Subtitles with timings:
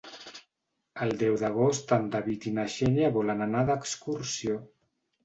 [1.05, 4.57] El deu d'agost en David i na Xènia volen anar d'excursió.